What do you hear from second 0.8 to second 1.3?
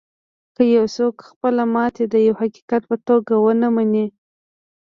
څوک